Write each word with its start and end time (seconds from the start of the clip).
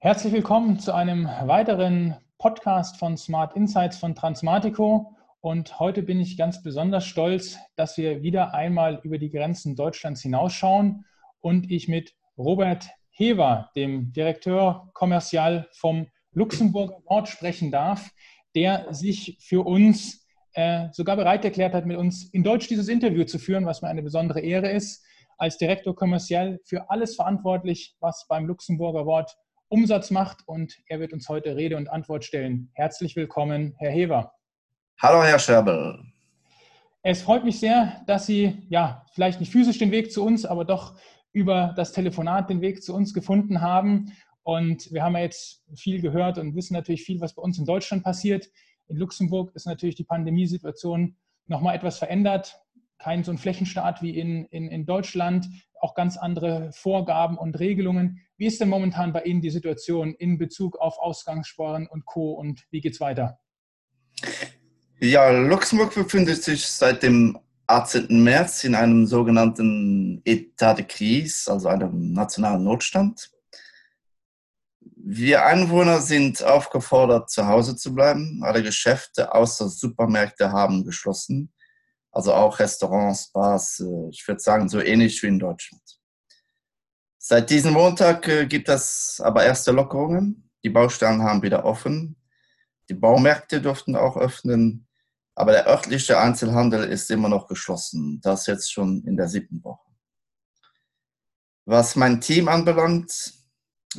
Herzlich 0.00 0.32
willkommen 0.32 0.78
zu 0.78 0.94
einem 0.94 1.24
weiteren 1.24 2.14
Podcast 2.38 2.98
von 2.98 3.16
Smart 3.16 3.56
Insights 3.56 3.98
von 3.98 4.14
Transmatico. 4.14 5.16
Und 5.40 5.80
heute 5.80 6.04
bin 6.04 6.20
ich 6.20 6.36
ganz 6.36 6.62
besonders 6.62 7.04
stolz, 7.04 7.58
dass 7.74 7.96
wir 7.96 8.22
wieder 8.22 8.54
einmal 8.54 9.00
über 9.02 9.18
die 9.18 9.28
Grenzen 9.28 9.74
Deutschlands 9.74 10.22
hinausschauen 10.22 11.04
und 11.40 11.68
ich 11.72 11.88
mit 11.88 12.14
Robert 12.38 12.88
Hever, 13.10 13.72
dem 13.74 14.12
Direktor 14.12 14.88
Kommerzial 14.94 15.66
vom 15.72 16.06
Luxemburger 16.30 17.02
Ort, 17.06 17.26
sprechen 17.26 17.72
darf, 17.72 18.08
der 18.54 18.94
sich 18.94 19.36
für 19.40 19.66
uns 19.66 20.28
äh, 20.52 20.90
sogar 20.92 21.16
bereit 21.16 21.44
erklärt 21.44 21.74
hat, 21.74 21.86
mit 21.86 21.96
uns 21.96 22.32
in 22.32 22.44
Deutsch 22.44 22.68
dieses 22.68 22.86
Interview 22.86 23.24
zu 23.24 23.40
führen, 23.40 23.66
was 23.66 23.82
mir 23.82 23.88
eine 23.88 24.04
besondere 24.04 24.42
Ehre 24.42 24.70
ist. 24.70 25.04
Als 25.38 25.58
Direktor 25.58 25.96
Kommerzial 25.96 26.60
für 26.64 26.88
alles 26.88 27.16
verantwortlich, 27.16 27.96
was 27.98 28.26
beim 28.28 28.46
Luxemburger 28.46 29.04
Wort 29.04 29.36
Umsatz 29.68 30.10
macht 30.10 30.46
und 30.46 30.78
er 30.86 30.98
wird 30.98 31.12
uns 31.12 31.28
heute 31.28 31.56
Rede 31.56 31.76
und 31.76 31.90
Antwort 31.90 32.24
stellen. 32.24 32.70
Herzlich 32.72 33.16
willkommen, 33.16 33.74
Herr 33.78 33.90
Hever. 33.90 34.32
Hallo, 35.00 35.22
Herr 35.22 35.38
Scherbel. 35.38 36.02
Es 37.02 37.22
freut 37.22 37.44
mich 37.44 37.60
sehr, 37.60 38.02
dass 38.06 38.26
Sie 38.26 38.66
ja 38.70 39.04
vielleicht 39.12 39.40
nicht 39.40 39.52
physisch 39.52 39.78
den 39.78 39.90
Weg 39.90 40.10
zu 40.10 40.24
uns, 40.24 40.44
aber 40.44 40.64
doch 40.64 40.98
über 41.32 41.74
das 41.76 41.92
Telefonat 41.92 42.48
den 42.50 42.60
Weg 42.60 42.82
zu 42.82 42.94
uns 42.94 43.12
gefunden 43.12 43.60
haben. 43.60 44.12
Und 44.42 44.90
wir 44.90 45.02
haben 45.02 45.14
ja 45.14 45.22
jetzt 45.22 45.62
viel 45.76 46.00
gehört 46.00 46.38
und 46.38 46.56
wissen 46.56 46.72
natürlich 46.72 47.04
viel, 47.04 47.20
was 47.20 47.34
bei 47.34 47.42
uns 47.42 47.58
in 47.58 47.66
Deutschland 47.66 48.02
passiert. 48.02 48.48
In 48.88 48.96
Luxemburg 48.96 49.54
ist 49.54 49.66
natürlich 49.66 49.94
die 49.94 50.04
Pandemiesituation 50.04 51.16
nochmal 51.46 51.76
etwas 51.76 51.98
verändert. 51.98 52.58
Kein 52.98 53.22
so 53.22 53.30
ein 53.30 53.38
Flächenstaat 53.38 54.02
wie 54.02 54.18
in, 54.18 54.46
in, 54.46 54.68
in 54.68 54.86
Deutschland, 54.86 55.46
auch 55.80 55.94
ganz 55.94 56.16
andere 56.16 56.72
Vorgaben 56.72 57.36
und 57.36 57.58
Regelungen. 57.60 58.20
Wie 58.38 58.46
ist 58.46 58.60
denn 58.60 58.68
momentan 58.68 59.12
bei 59.12 59.22
Ihnen 59.24 59.40
die 59.40 59.50
Situation 59.50 60.14
in 60.14 60.38
Bezug 60.38 60.76
auf 60.76 60.98
Ausgangssperren 61.00 61.88
und 61.88 62.06
Co. 62.06 62.34
und 62.34 62.64
wie 62.70 62.80
geht 62.80 62.94
es 62.94 63.00
weiter? 63.00 63.40
Ja, 65.00 65.28
Luxemburg 65.30 65.92
befindet 65.92 66.44
sich 66.44 66.64
seit 66.64 67.02
dem 67.02 67.36
18. 67.66 68.22
März 68.22 68.62
in 68.62 68.76
einem 68.76 69.06
sogenannten 69.06 70.22
Etat 70.24 70.74
de 70.74 70.84
crise, 70.86 71.50
also 71.50 71.66
einem 71.66 72.12
nationalen 72.12 72.62
Notstand. 72.62 73.28
Wir 74.80 75.44
Einwohner 75.44 76.00
sind 76.00 76.42
aufgefordert, 76.44 77.30
zu 77.30 77.48
Hause 77.48 77.74
zu 77.74 77.92
bleiben. 77.92 78.42
Alle 78.44 78.62
Geschäfte 78.62 79.34
außer 79.34 79.68
Supermärkte 79.68 80.52
haben 80.52 80.84
geschlossen. 80.84 81.52
Also 82.12 82.32
auch 82.34 82.60
Restaurants, 82.60 83.32
Bars, 83.32 83.80
äh, 83.80 84.10
ich 84.10 84.26
würde 84.26 84.40
sagen, 84.40 84.68
so 84.68 84.80
ähnlich 84.80 85.22
wie 85.22 85.26
in 85.26 85.38
Deutschland. 85.40 85.97
Seit 87.18 87.50
diesem 87.50 87.72
Montag 87.72 88.28
äh, 88.28 88.46
gibt 88.46 88.68
es 88.68 89.20
aber 89.22 89.44
erste 89.44 89.72
Lockerungen. 89.72 90.50
Die 90.62 90.70
Baustellen 90.70 91.22
haben 91.22 91.42
wieder 91.42 91.64
offen. 91.64 92.16
Die 92.88 92.94
Baumärkte 92.94 93.60
durften 93.60 93.96
auch 93.96 94.16
öffnen. 94.16 94.86
Aber 95.34 95.52
der 95.52 95.66
örtliche 95.66 96.18
Einzelhandel 96.18 96.84
ist 96.84 97.10
immer 97.10 97.28
noch 97.28 97.48
geschlossen. 97.48 98.20
Das 98.22 98.46
jetzt 98.46 98.72
schon 98.72 99.04
in 99.04 99.16
der 99.16 99.28
siebten 99.28 99.62
Woche. 99.62 99.88
Was 101.64 101.96
mein 101.96 102.20
Team 102.20 102.48
anbelangt, 102.48 103.34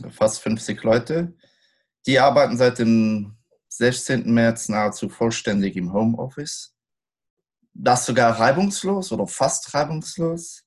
fast 0.10 0.42
50 0.42 0.82
Leute, 0.84 1.38
die 2.08 2.20
arbeiten 2.20 2.58
seit 2.58 2.80
dem 2.80 3.38
16. 3.68 4.34
März 4.34 4.70
nahezu 4.70 5.08
vollständig 5.10 5.76
im 5.76 5.94
Homeoffice. 5.94 6.76
Das 7.74 8.06
sogar 8.06 8.40
reibungslos 8.40 9.12
oder 9.12 9.28
fast 9.28 9.74
reibungslos. 9.74 10.64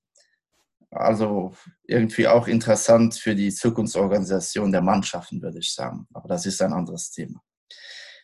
Also 0.92 1.54
irgendwie 1.84 2.28
auch 2.28 2.46
interessant 2.46 3.14
für 3.14 3.34
die 3.34 3.52
Zukunftsorganisation 3.52 4.70
der 4.70 4.82
Mannschaften, 4.82 5.40
würde 5.40 5.58
ich 5.58 5.72
sagen. 5.72 6.06
Aber 6.12 6.28
das 6.28 6.44
ist 6.44 6.60
ein 6.60 6.72
anderes 6.72 7.10
Thema. 7.10 7.42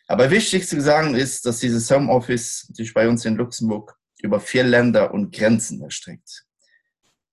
Aber 0.07 0.29
wichtig 0.29 0.67
zu 0.67 0.79
sagen 0.79 1.15
ist, 1.15 1.45
dass 1.45 1.59
dieses 1.59 1.89
Homeoffice 1.89 2.67
sich 2.73 2.93
bei 2.93 3.09
uns 3.09 3.25
in 3.25 3.35
Luxemburg 3.35 3.97
über 4.21 4.39
vier 4.39 4.63
Länder 4.63 5.13
und 5.13 5.35
Grenzen 5.35 5.81
erstreckt, 5.81 6.45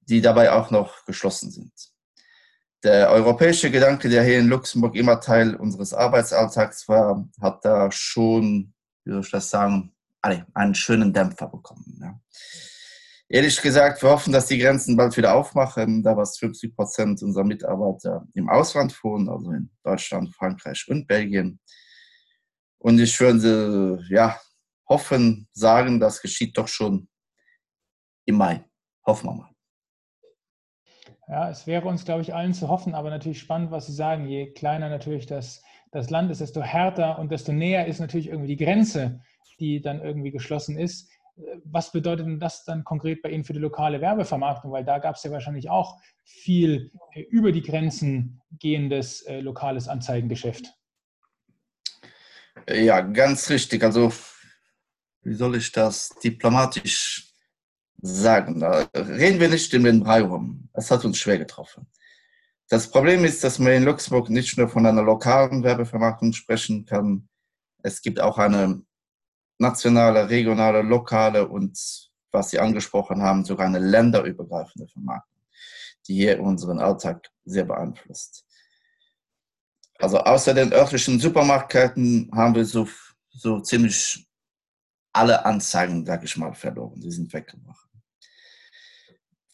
die 0.01 0.21
dabei 0.21 0.53
auch 0.53 0.71
noch 0.71 1.05
geschlossen 1.05 1.51
sind. 1.51 1.73
Der 2.83 3.11
europäische 3.11 3.71
Gedanke, 3.71 4.09
der 4.09 4.23
hier 4.25 4.39
in 4.39 4.49
Luxemburg 4.49 4.95
immer 4.95 5.21
Teil 5.21 5.55
unseres 5.57 5.93
Arbeitsalltags 5.93 6.89
war, 6.89 7.29
hat 7.41 7.65
da 7.65 7.91
schon, 7.91 8.75
wie 9.05 9.11
soll 9.13 9.21
ich 9.21 9.31
das 9.31 9.51
sagen, 9.51 9.95
einen 10.21 10.75
schönen 10.75 11.13
Dämpfer 11.13 11.49
bekommen. 11.49 11.99
Ja. 12.01 12.21
Ehrlich 13.29 13.61
gesagt, 13.61 14.03
wir 14.03 14.11
hoffen, 14.11 14.33
dass 14.33 14.47
die 14.47 14.59
Grenzen 14.59 14.97
bald 14.97 15.17
wieder 15.17 15.35
aufmachen, 15.35 16.03
da 16.03 16.17
was 16.17 16.39
50 16.39 16.77
Prozent 16.77 17.23
unserer 17.23 17.43
Mitarbeiter 17.43 18.25
im 18.35 18.49
Ausland 18.49 18.97
wohnen, 19.03 19.29
also 19.29 19.51
in 19.51 19.71
Deutschland, 19.83 20.33
Frankreich 20.33 20.87
und 20.89 21.09
Belgien. 21.09 21.59
Und 22.79 23.01
ich 23.01 23.19
würde 23.19 24.01
ja, 24.11 24.39
hoffen, 24.89 25.49
sagen, 25.53 25.99
das 25.99 26.23
geschieht 26.23 26.57
doch 26.57 26.69
schon 26.69 27.09
im 28.27 28.37
Mai. 28.37 28.65
Hoffen 29.05 29.31
wir 29.31 29.35
mal. 29.35 29.51
Ja, 31.29 31.51
es 31.51 31.67
wäre 31.67 31.89
uns, 31.89 32.05
glaube 32.05 32.23
ich, 32.23 32.33
allen 32.33 32.55
zu 32.55 32.69
hoffen, 32.69 32.95
aber 32.95 33.11
natürlich 33.11 33.41
spannend, 33.41 33.73
was 33.73 33.87
Sie 33.87 33.93
sagen. 33.93 34.29
Je 34.29 34.53
kleiner 34.53 34.89
natürlich 34.89 35.27
das, 35.27 35.65
das 35.91 36.11
Land 36.11 36.31
ist, 36.31 36.41
desto 36.41 36.63
härter 36.63 37.19
und 37.19 37.33
desto 37.33 37.53
näher 37.53 37.87
ist 37.87 37.99
natürlich 37.99 38.29
irgendwie 38.29 38.57
die 38.57 38.65
Grenze, 38.65 39.21
die 39.59 39.81
dann 39.81 40.01
irgendwie 40.01 40.31
geschlossen 40.31 40.79
ist. 40.79 41.11
Was 41.65 41.93
bedeutet 41.93 42.27
denn 42.27 42.41
das 42.41 42.65
dann 42.65 42.83
konkret 42.85 43.21
bei 43.21 43.31
Ihnen 43.31 43.45
für 43.45 43.53
die 43.53 43.59
lokale 43.59 44.01
Werbevermarktung? 44.01 44.73
Weil 44.73 44.85
da 44.85 44.99
gab 44.99 45.17
es 45.17 45.23
ja 45.23 45.31
wahrscheinlich 45.31 45.69
auch 45.69 46.01
viel 46.25 46.91
äh, 47.13 47.23
über 47.23 47.53
die 47.53 47.63
Grenzen 47.63 48.41
gehendes 48.59 49.23
äh, 49.23 49.41
lokales 49.41 49.87
Anzeigengeschäft. 49.87 50.73
Ja, 52.69 53.01
ganz 53.01 53.51
richtig. 53.51 53.85
Also, 53.85 54.13
wie 55.23 55.35
soll 55.35 55.57
ich 55.57 55.73
das 55.73 56.09
diplomatisch 56.25 57.35
sagen? 58.01 58.61
Da 58.61 58.89
reden 58.95 59.39
wir 59.39 59.49
nicht 59.49 59.75
in 59.75 59.85
den 59.85 60.01
Brei 60.01 60.23
rum. 60.23 60.69
Es 60.73 60.91
hat 60.91 61.05
uns 61.05 61.19
schwer 61.19 61.39
getroffen. 61.39 61.87
Das 62.69 62.91
Problem 62.91 63.25
ist, 63.25 63.45
dass 63.45 63.59
man 63.59 63.73
in 63.73 63.85
Luxemburg 63.85 64.31
nicht 64.31 64.57
nur 64.57 64.69
von 64.69 64.87
einer 64.87 65.03
lokalen 65.03 65.63
Werbevermarktung 65.63 66.33
sprechen 66.33 66.87
kann. 66.87 67.29
Es 67.83 68.01
gibt 68.01 68.21
auch 68.21 68.39
eine 68.39 68.86
nationale, 69.59 70.29
regionale, 70.29 70.83
lokale 70.83 71.49
und, 71.49 71.79
was 72.33 72.51
Sie 72.51 72.59
angesprochen 72.59 73.23
haben, 73.23 73.45
sogar 73.45 73.67
eine 73.67 73.79
länderübergreifende 73.79 74.89
Vermarktung, 74.89 75.41
die 76.07 76.15
hier 76.15 76.41
unseren 76.41 76.79
Alltag 76.79 77.31
sehr 77.45 77.65
beeinflusst. 77.65 78.45
Also 79.99 80.19
außer 80.19 80.53
den 80.53 80.73
örtlichen 80.73 81.19
Supermarktketten 81.19 82.31
haben 82.35 82.55
wir 82.55 82.65
so, 82.65 82.87
so 83.31 83.61
ziemlich 83.61 84.27
alle 85.13 85.45
Anzeigen, 85.47 86.05
sag 86.05 86.23
ich 86.25 86.37
mal, 86.37 86.53
verloren. 86.53 87.01
Die 87.01 87.11
sind 87.11 87.33
weggebrochen. 87.33 87.87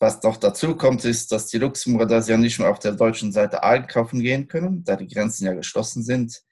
Was 0.01 0.21
noch 0.25 0.37
dazu 0.37 0.77
kommt, 0.77 1.05
ist, 1.05 1.31
dass 1.31 1.47
die 1.47 1.59
Luxemburger 1.59 2.07
das 2.07 2.27
ja 2.27 2.37
nicht 2.37 2.59
mehr 2.59 2.69
auf 2.69 2.81
der 2.81 2.91
deutschen 2.91 3.31
Seite 3.31 3.63
einkaufen 3.63 4.19
gehen 4.21 4.49
können, 4.49 4.83
da 4.83 4.97
die 4.97 5.07
Grenzen 5.07 5.45
ja 5.45 5.55
geschlossen 5.55 6.03
sind, 6.03 6.43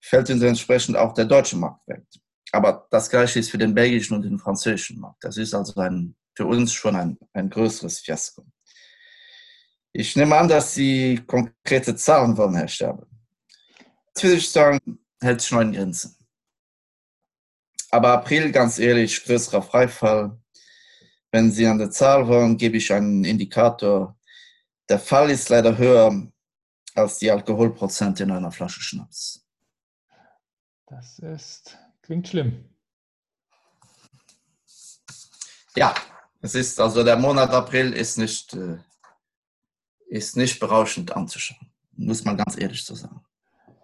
fällt 0.00 0.28
uns 0.28 0.42
entsprechend 0.42 0.96
auch 0.96 1.14
der 1.14 1.26
deutsche 1.26 1.56
Markt 1.56 1.86
weg. 1.86 2.02
Aber 2.52 2.86
das 2.90 3.10
Gleiche 3.10 3.38
ist 3.38 3.50
für 3.50 3.58
den 3.58 3.74
belgischen 3.74 4.16
und 4.16 4.22
den 4.22 4.38
französischen 4.38 5.00
Markt. 5.00 5.24
Das 5.24 5.36
ist 5.36 5.54
also 5.54 5.80
ein, 5.80 6.14
für 6.34 6.46
uns 6.46 6.72
schon 6.72 6.96
ein, 6.96 7.18
ein 7.32 7.50
größeres 7.50 8.00
Fiasko. 8.00 8.46
Ich 9.92 10.14
nehme 10.16 10.36
an, 10.36 10.48
dass 10.48 10.74
Sie 10.74 11.22
konkrete 11.26 11.96
Zahlen 11.96 12.36
wollen, 12.36 12.54
Herr 12.54 12.68
Sterbe 12.68 13.06
würde 14.22 14.36
ich 14.36 14.50
sagen, 14.50 14.98
hält 15.20 15.40
sich 15.40 15.50
noch 15.50 15.60
in 15.60 15.72
Grenzen. 15.72 16.16
Aber 17.90 18.12
April, 18.12 18.52
ganz 18.52 18.78
ehrlich, 18.78 19.24
größerer 19.24 19.62
Freifall. 19.62 20.38
Wenn 21.30 21.50
Sie 21.50 21.66
an 21.66 21.78
der 21.78 21.90
Zahl 21.90 22.26
wollen, 22.26 22.56
gebe 22.56 22.76
ich 22.76 22.92
einen 22.92 23.24
Indikator. 23.24 24.18
Der 24.88 24.98
Fall 24.98 25.30
ist 25.30 25.48
leider 25.48 25.76
höher 25.76 26.30
als 26.94 27.18
die 27.18 27.30
Alkoholprozente 27.30 28.22
in 28.22 28.30
einer 28.30 28.52
Flasche 28.52 28.80
Schnaps. 28.80 29.44
Das 30.86 31.18
ist, 31.18 31.76
klingt 32.06 32.28
schlimm. 32.28 32.64
Ja, 35.74 35.94
es 36.40 36.54
ist 36.54 36.80
also 36.80 37.04
der 37.04 37.16
Monat 37.16 37.50
April 37.50 37.92
ist 37.92 38.16
nicht, 38.16 38.54
äh, 38.54 38.78
ist 40.08 40.36
nicht 40.36 40.58
berauschend 40.58 41.14
anzuschauen, 41.14 41.68
muss 41.92 42.24
man 42.24 42.36
ganz 42.36 42.58
ehrlich 42.58 42.84
so 42.84 42.94
sagen. 42.94 43.20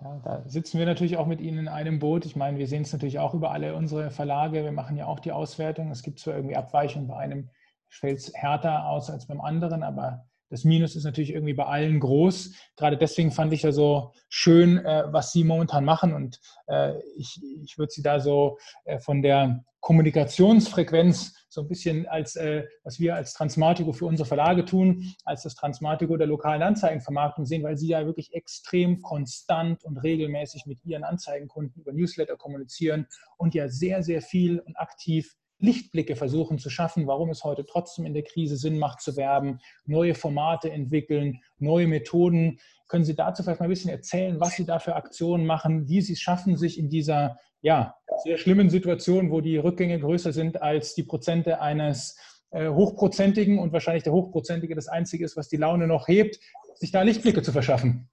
Ja, 0.00 0.20
da 0.24 0.48
sitzen 0.48 0.78
wir 0.78 0.86
natürlich 0.86 1.16
auch 1.16 1.26
mit 1.26 1.40
Ihnen 1.40 1.58
in 1.58 1.68
einem 1.68 1.98
Boot. 1.98 2.24
Ich 2.24 2.34
meine, 2.34 2.58
wir 2.58 2.66
sehen 2.66 2.82
es 2.82 2.92
natürlich 2.92 3.18
auch 3.18 3.34
über 3.34 3.50
alle 3.52 3.74
unsere 3.74 4.10
Verlage. 4.10 4.64
Wir 4.64 4.72
machen 4.72 4.96
ja 4.96 5.06
auch 5.06 5.20
die 5.20 5.32
Auswertung. 5.32 5.90
Es 5.90 6.02
gibt 6.02 6.18
zwar 6.18 6.34
irgendwie 6.34 6.56
Abweichungen, 6.56 7.08
bei 7.08 7.16
einem 7.16 7.50
fällt 7.88 8.18
es 8.18 8.32
härter 8.34 8.86
aus 8.86 9.10
als 9.10 9.26
beim 9.26 9.40
anderen, 9.40 9.82
aber 9.82 10.26
das 10.52 10.64
Minus 10.64 10.96
ist 10.96 11.04
natürlich 11.04 11.32
irgendwie 11.32 11.54
bei 11.54 11.64
allen 11.64 11.98
groß. 11.98 12.52
Gerade 12.76 12.98
deswegen 12.98 13.32
fand 13.32 13.54
ich 13.54 13.62
ja 13.62 13.72
so 13.72 14.12
schön, 14.28 14.84
äh, 14.84 15.04
was 15.06 15.32
Sie 15.32 15.44
momentan 15.44 15.82
machen. 15.82 16.12
Und 16.12 16.40
äh, 16.66 16.92
ich, 17.16 17.40
ich 17.64 17.78
würde 17.78 17.90
Sie 17.90 18.02
da 18.02 18.20
so 18.20 18.58
äh, 18.84 18.98
von 18.98 19.22
der 19.22 19.64
Kommunikationsfrequenz 19.80 21.34
so 21.48 21.62
ein 21.62 21.68
bisschen 21.68 22.06
als, 22.06 22.36
äh, 22.36 22.64
was 22.84 23.00
wir 23.00 23.14
als 23.14 23.32
Transmatico 23.32 23.92
für 23.92 24.04
unsere 24.04 24.28
Verlage 24.28 24.66
tun, 24.66 25.14
als 25.24 25.42
das 25.42 25.54
Transmatico 25.54 26.18
der 26.18 26.26
lokalen 26.26 26.62
Anzeigenvermarktung 26.62 27.46
sehen, 27.46 27.62
weil 27.62 27.78
sie 27.78 27.88
ja 27.88 28.04
wirklich 28.04 28.34
extrem 28.34 29.00
konstant 29.00 29.82
und 29.84 29.96
regelmäßig 29.96 30.66
mit 30.66 30.84
ihren 30.84 31.02
Anzeigenkunden 31.02 31.80
über 31.80 31.94
Newsletter 31.94 32.36
kommunizieren 32.36 33.06
und 33.38 33.54
ja 33.54 33.70
sehr, 33.70 34.02
sehr 34.02 34.20
viel 34.20 34.60
und 34.60 34.76
aktiv 34.76 35.34
Lichtblicke 35.62 36.16
versuchen 36.16 36.58
zu 36.58 36.68
schaffen, 36.68 37.06
warum 37.06 37.30
es 37.30 37.44
heute 37.44 37.64
trotzdem 37.64 38.04
in 38.04 38.14
der 38.14 38.24
Krise 38.24 38.56
Sinn 38.56 38.78
macht 38.78 39.00
zu 39.00 39.16
werben, 39.16 39.60
neue 39.86 40.14
Formate 40.14 40.70
entwickeln, 40.70 41.40
neue 41.58 41.86
Methoden. 41.86 42.58
Können 42.88 43.04
Sie 43.04 43.14
dazu 43.14 43.42
vielleicht 43.42 43.60
mal 43.60 43.66
ein 43.66 43.70
bisschen 43.70 43.90
erzählen, 43.90 44.40
was 44.40 44.56
Sie 44.56 44.66
da 44.66 44.78
für 44.78 44.96
Aktionen 44.96 45.46
machen, 45.46 45.88
wie 45.88 46.02
Sie 46.02 46.12
es 46.12 46.20
schaffen, 46.20 46.56
sich 46.56 46.78
in 46.78 46.90
dieser 46.90 47.38
ja, 47.62 47.94
sehr 48.24 48.36
schlimmen 48.38 48.70
Situation, 48.70 49.30
wo 49.30 49.40
die 49.40 49.56
Rückgänge 49.56 50.00
größer 50.00 50.32
sind 50.32 50.60
als 50.60 50.94
die 50.94 51.04
Prozente 51.04 51.60
eines 51.60 52.18
äh, 52.50 52.68
Hochprozentigen 52.68 53.58
und 53.58 53.72
wahrscheinlich 53.72 54.02
der 54.02 54.12
Hochprozentige 54.12 54.74
das 54.74 54.88
Einzige 54.88 55.24
ist, 55.24 55.36
was 55.36 55.48
die 55.48 55.56
Laune 55.56 55.86
noch 55.86 56.08
hebt, 56.08 56.38
sich 56.74 56.90
da 56.90 57.02
Lichtblicke 57.02 57.42
zu 57.42 57.52
verschaffen? 57.52 58.10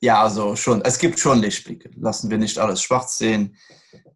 Ja, 0.00 0.22
also 0.22 0.54
schon, 0.56 0.82
es 0.82 0.98
gibt 0.98 1.18
schon 1.18 1.40
Lichtblicke. 1.40 1.90
Lassen 1.96 2.30
wir 2.30 2.38
nicht 2.38 2.58
alles 2.58 2.82
schwarz 2.82 3.18
sehen. 3.18 3.56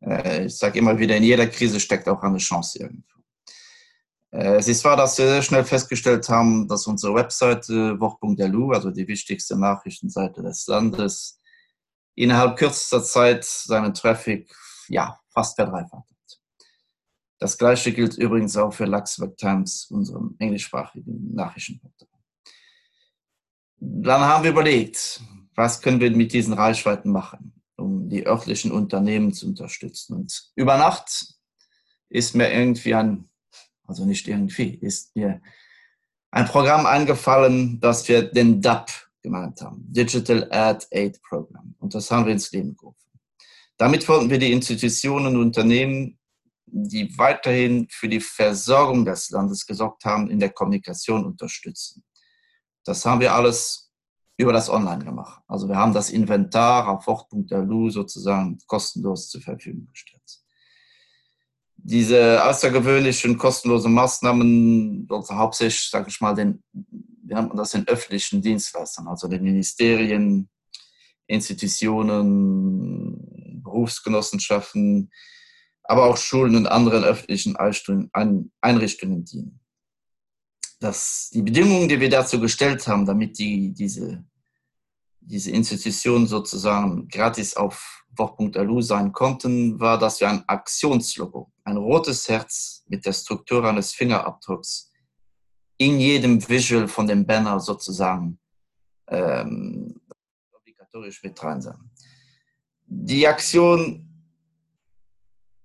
Äh, 0.00 0.46
ich 0.46 0.56
sage 0.56 0.78
immer 0.78 0.98
wieder, 0.98 1.16
in 1.16 1.22
jeder 1.22 1.46
Krise 1.46 1.80
steckt 1.80 2.08
auch 2.08 2.22
eine 2.22 2.38
Chance 2.38 2.78
irgendwo. 2.80 3.18
Äh, 4.30 4.56
es 4.56 4.68
ist 4.68 4.84
wahr, 4.84 4.96
dass 4.96 5.18
wir 5.18 5.26
sehr 5.26 5.42
schnell 5.42 5.64
festgestellt 5.64 6.28
haben, 6.28 6.68
dass 6.68 6.86
unsere 6.86 7.14
Webseite 7.14 7.98
Woch.lu, 8.00 8.72
also 8.72 8.90
die 8.90 9.08
wichtigste 9.08 9.58
Nachrichtenseite 9.58 10.42
des 10.42 10.66
Landes, 10.66 11.40
innerhalb 12.14 12.56
kürzester 12.56 13.02
Zeit 13.02 13.44
seinen 13.44 13.94
Traffic 13.94 14.52
ja, 14.88 15.18
fast 15.32 15.56
verdreifacht 15.56 16.10
hat. 16.10 16.40
Das 17.38 17.56
gleiche 17.56 17.92
gilt 17.92 18.18
übrigens 18.18 18.56
auch 18.56 18.72
für 18.72 18.84
Luxemburg 18.84 19.36
Times, 19.36 19.86
unserem 19.90 20.34
englischsprachigen 20.38 21.34
Nachrichtenportal. 21.34 22.08
Dann 23.80 24.20
haben 24.22 24.42
wir 24.42 24.50
überlegt, 24.50 25.20
was 25.58 25.82
können 25.82 26.00
wir 26.00 26.10
mit 26.10 26.32
diesen 26.32 26.54
Reichweiten 26.54 27.10
machen? 27.10 27.58
um 27.78 28.08
die 28.08 28.26
örtlichen 28.26 28.72
Unternehmen 28.72 29.32
zu 29.32 29.46
unterstützen. 29.46 30.14
Und 30.16 30.50
über 30.56 30.76
Nacht 30.76 31.34
ist 32.08 32.34
mir 32.34 32.52
irgendwie 32.52 32.94
ein, 32.94 33.28
also 33.86 34.04
nicht 34.04 34.26
irgendwie, 34.28 34.74
ist 34.74 35.14
mir 35.14 35.40
ein 36.30 36.46
Programm 36.46 36.86
eingefallen, 36.86 37.80
das 37.80 38.06
wir 38.08 38.22
den 38.22 38.60
DAP 38.60 38.90
genannt 39.22 39.60
haben, 39.62 39.84
Digital 39.88 40.48
Ad 40.50 40.86
Aid 40.90 41.22
Program. 41.22 41.74
Und 41.78 41.94
das 41.94 42.10
haben 42.10 42.26
wir 42.26 42.32
ins 42.32 42.50
Leben 42.52 42.76
gerufen. 42.76 42.96
Damit 43.76 44.08
wollten 44.08 44.28
wir 44.28 44.38
die 44.38 44.52
Institutionen 44.52 45.36
und 45.36 45.42
Unternehmen, 45.42 46.18
die 46.66 47.16
weiterhin 47.16 47.86
für 47.90 48.08
die 48.08 48.20
Versorgung 48.20 49.04
des 49.04 49.30
Landes 49.30 49.64
gesorgt 49.64 50.04
haben, 50.04 50.28
in 50.28 50.40
der 50.40 50.50
Kommunikation 50.50 51.24
unterstützen. 51.24 52.04
Das 52.84 53.06
haben 53.06 53.20
wir 53.20 53.32
alles 53.32 53.87
über 54.38 54.52
das 54.52 54.70
Online 54.70 55.04
gemacht. 55.04 55.42
Also 55.48 55.68
wir 55.68 55.76
haben 55.76 55.92
das 55.92 56.10
Inventar 56.10 56.88
auf 56.88 57.04
Fort.lu 57.04 57.90
sozusagen 57.90 58.58
kostenlos 58.66 59.28
zur 59.28 59.42
Verfügung 59.42 59.88
gestellt. 59.90 60.22
Diese 61.76 62.44
außergewöhnlichen 62.44 63.36
kostenlosen 63.36 63.92
Maßnahmen, 63.92 65.08
also 65.10 65.34
hauptsächlich, 65.34 65.90
sage 65.90 66.08
ich 66.08 66.20
mal, 66.20 66.34
den, 66.34 66.62
nennt 67.24 67.48
man 67.48 67.56
das, 67.56 67.72
den 67.72 67.88
öffentlichen 67.88 68.40
Dienstleistern, 68.40 69.08
also 69.08 69.26
den 69.26 69.42
Ministerien, 69.42 70.48
Institutionen, 71.26 73.16
Berufsgenossenschaften, 73.62 75.10
aber 75.82 76.06
auch 76.06 76.16
Schulen 76.16 76.54
und 76.54 76.68
anderen 76.68 77.02
öffentlichen 77.02 77.56
Einrichtungen 77.56 79.24
dienen 79.24 79.60
dass 80.80 81.30
die 81.32 81.42
Bedingungen, 81.42 81.88
die 81.88 82.00
wir 82.00 82.08
dazu 82.08 82.40
gestellt 82.40 82.86
haben, 82.86 83.04
damit 83.04 83.38
die, 83.38 83.72
diese, 83.72 84.24
diese 85.28 85.50
Institutionen 85.50 86.26
sozusagen 86.26 87.08
gratis 87.08 87.54
auf 87.54 88.04
Woch.lu 88.16 88.80
sein 88.80 89.12
konnten, 89.12 89.78
war, 89.78 89.98
dass 89.98 90.20
wir 90.20 90.28
ein 90.28 90.42
Aktionslogo, 90.48 91.52
ein 91.64 91.76
rotes 91.76 92.28
Herz 92.28 92.84
mit 92.88 93.04
der 93.06 93.12
Struktur 93.12 93.64
eines 93.64 93.92
Fingerabdrucks 93.92 94.90
in 95.76 96.00
jedem 96.00 96.46
Visual 96.48 96.88
von 96.88 97.06
dem 97.06 97.24
Banner 97.24 97.60
sozusagen 97.60 98.38
ähm, 99.08 100.00
obligatorisch 100.52 101.22
mit 101.22 101.40
rein 101.42 101.62
sein. 101.62 101.90
Die 102.86 103.26
Aktion 103.28 104.04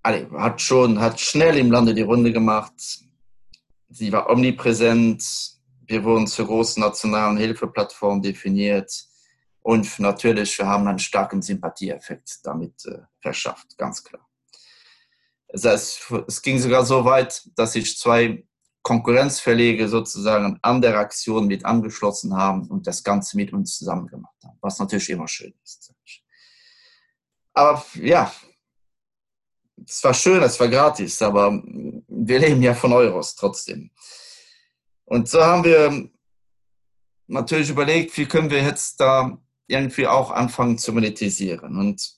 hat 0.04 0.60
schon, 0.60 1.00
hat 1.00 1.18
schnell 1.18 1.56
im 1.56 1.70
Lande 1.70 1.94
die 1.94 2.02
Runde 2.02 2.32
gemacht 2.32 3.04
sie 3.94 4.12
war 4.12 4.28
omnipräsent. 4.28 5.24
Wir 5.86 6.04
wurden 6.04 6.26
zur 6.26 6.46
großen 6.46 6.80
nationalen 6.82 7.36
Hilfeplattform 7.36 8.22
definiert. 8.22 8.90
Und 9.64 9.98
natürlich, 9.98 10.58
wir 10.58 10.66
haben 10.66 10.86
einen 10.86 10.98
starken 10.98 11.40
Sympathieeffekt 11.40 12.40
damit 12.44 12.84
äh, 12.84 12.98
verschafft, 13.18 13.78
ganz 13.78 14.04
klar. 14.04 14.28
Das 15.48 15.64
heißt, 15.64 16.12
es 16.28 16.42
ging 16.42 16.58
sogar 16.58 16.84
so 16.84 17.06
weit, 17.06 17.42
dass 17.56 17.72
sich 17.72 17.96
zwei 17.96 18.46
Konkurrenzverlege 18.82 19.88
sozusagen 19.88 20.58
an 20.60 20.82
der 20.82 20.98
Aktion 20.98 21.46
mit 21.46 21.64
angeschlossen 21.64 22.36
haben 22.36 22.68
und 22.68 22.86
das 22.86 23.02
Ganze 23.02 23.38
mit 23.38 23.54
uns 23.54 23.78
zusammen 23.78 24.06
gemacht 24.06 24.36
haben, 24.44 24.58
was 24.60 24.78
natürlich 24.78 25.08
immer 25.08 25.28
schön 25.28 25.54
ist. 25.64 25.94
Aber 27.54 27.82
ja, 27.94 28.30
es 29.82 30.04
war 30.04 30.12
schön, 30.12 30.42
es 30.42 30.60
war 30.60 30.68
gratis, 30.68 31.22
aber 31.22 31.62
wir 31.62 32.38
leben 32.38 32.60
ja 32.60 32.74
von 32.74 32.92
Euros 32.92 33.34
trotzdem. 33.34 33.90
Und 35.06 35.26
so 35.26 35.42
haben 35.42 35.64
wir 35.64 36.10
natürlich 37.28 37.70
überlegt, 37.70 38.14
wie 38.18 38.26
können 38.26 38.50
wir 38.50 38.62
jetzt 38.62 39.00
da 39.00 39.38
irgendwie 39.66 40.06
auch 40.06 40.30
anfangen 40.30 40.78
zu 40.78 40.92
monetisieren. 40.92 41.76
Und 41.76 42.16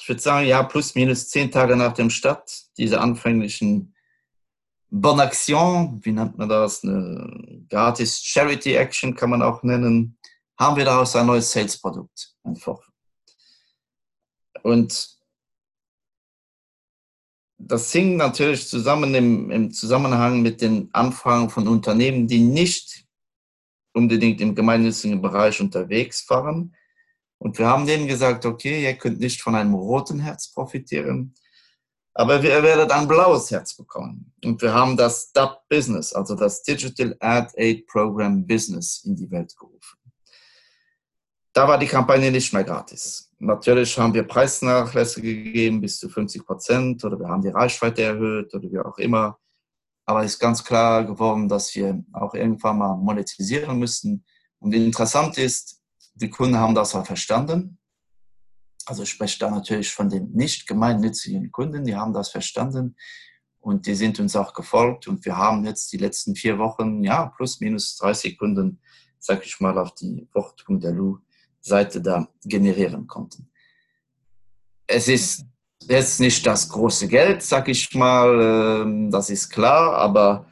ich 0.00 0.08
würde 0.08 0.20
sagen, 0.20 0.46
ja, 0.46 0.62
plus 0.62 0.94
minus 0.94 1.28
zehn 1.28 1.50
Tage 1.50 1.76
nach 1.76 1.92
dem 1.92 2.10
Start, 2.10 2.50
diese 2.76 3.00
anfänglichen 3.00 3.94
Bonne 4.90 5.24
Action, 5.24 6.00
wie 6.02 6.12
nennt 6.12 6.38
man 6.38 6.48
das, 6.48 6.82
eine 6.82 7.66
gratis 7.68 8.22
Charity 8.22 8.74
Action 8.74 9.14
kann 9.14 9.30
man 9.30 9.42
auch 9.42 9.62
nennen, 9.62 10.16
haben 10.58 10.76
wir 10.76 10.84
daraus 10.84 11.14
ein 11.14 11.26
neues 11.26 11.52
Sales-Produkt 11.52 12.34
entworfen. 12.42 12.92
Und 14.62 15.18
das 17.58 17.92
hing 17.92 18.16
natürlich 18.16 18.68
zusammen 18.68 19.14
im, 19.14 19.50
im, 19.50 19.72
Zusammenhang 19.72 20.42
mit 20.42 20.60
den 20.60 20.88
Anfragen 20.94 21.50
von 21.50 21.68
Unternehmen, 21.68 22.26
die 22.26 22.40
nicht 22.40 22.97
unbedingt 23.92 24.40
im 24.40 24.54
gemeinnützigen 24.54 25.20
Bereich 25.20 25.60
unterwegs 25.60 26.28
waren. 26.28 26.74
Und 27.38 27.58
wir 27.58 27.66
haben 27.66 27.86
denen 27.86 28.06
gesagt, 28.06 28.44
okay, 28.46 28.82
ihr 28.82 28.94
könnt 28.94 29.20
nicht 29.20 29.40
von 29.40 29.54
einem 29.54 29.74
roten 29.74 30.18
Herz 30.18 30.50
profitieren, 30.52 31.34
aber 32.14 32.42
ihr 32.42 32.62
werdet 32.62 32.90
ein 32.90 33.06
blaues 33.06 33.50
Herz 33.50 33.76
bekommen. 33.76 34.32
Und 34.44 34.60
wir 34.60 34.74
haben 34.74 34.96
das 34.96 35.30
DAP 35.30 35.68
Business, 35.68 36.12
also 36.12 36.34
das 36.34 36.62
Digital 36.64 37.16
Ad 37.20 37.52
Aid 37.56 37.86
Program 37.86 38.44
Business 38.44 39.04
in 39.04 39.14
die 39.14 39.30
Welt 39.30 39.56
gerufen. 39.56 39.98
Da 41.52 41.66
war 41.68 41.78
die 41.78 41.86
Kampagne 41.86 42.30
nicht 42.30 42.52
mehr 42.52 42.64
gratis. 42.64 43.32
Natürlich 43.38 43.96
haben 43.98 44.14
wir 44.14 44.24
Preisnachlässe 44.24 45.22
gegeben 45.22 45.80
bis 45.80 45.98
zu 45.98 46.08
50 46.08 46.44
Prozent 46.44 47.04
oder 47.04 47.18
wir 47.20 47.28
haben 47.28 47.42
die 47.42 47.48
Reichweite 47.48 48.02
erhöht 48.02 48.52
oder 48.52 48.68
wie 48.68 48.78
auch 48.80 48.98
immer. 48.98 49.38
Aber 50.08 50.24
es 50.24 50.32
ist 50.32 50.38
ganz 50.38 50.64
klar 50.64 51.04
geworden, 51.04 51.48
dass 51.48 51.74
wir 51.74 52.02
auch 52.14 52.32
irgendwann 52.32 52.78
mal 52.78 52.96
monetisieren 52.96 53.78
müssen. 53.78 54.24
Und 54.58 54.72
interessant 54.72 55.36
ist, 55.36 55.82
die 56.14 56.30
Kunden 56.30 56.56
haben 56.56 56.74
das 56.74 56.94
auch 56.94 57.04
verstanden. 57.04 57.78
Also 58.86 59.02
ich 59.02 59.10
spreche 59.10 59.38
da 59.38 59.50
natürlich 59.50 59.92
von 59.92 60.08
den 60.08 60.32
nicht 60.32 60.66
gemeinnützigen 60.66 61.52
Kunden, 61.52 61.84
die 61.84 61.94
haben 61.94 62.14
das 62.14 62.30
verstanden 62.30 62.96
und 63.60 63.86
die 63.86 63.94
sind 63.94 64.18
uns 64.18 64.34
auch 64.34 64.54
gefolgt. 64.54 65.08
Und 65.08 65.26
wir 65.26 65.36
haben 65.36 65.66
jetzt 65.66 65.92
die 65.92 65.98
letzten 65.98 66.34
vier 66.34 66.58
Wochen, 66.58 67.04
ja, 67.04 67.26
plus 67.26 67.60
minus 67.60 67.98
30 67.98 68.38
Kunden, 68.38 68.80
sag 69.18 69.44
ich 69.44 69.60
mal, 69.60 69.76
auf 69.76 69.94
die 69.94 70.26
Wort.lu 70.32 71.18
Seite 71.60 72.00
da 72.00 72.26
generieren 72.44 73.06
konnten. 73.06 73.50
Es 74.86 75.06
ist 75.06 75.44
jetzt 75.82 76.20
nicht 76.20 76.46
das 76.46 76.68
große 76.68 77.08
Geld, 77.08 77.42
sag 77.42 77.68
ich 77.68 77.94
mal, 77.94 78.82
ähm, 78.82 79.10
das 79.10 79.30
ist 79.30 79.48
klar, 79.50 79.94
aber 79.94 80.46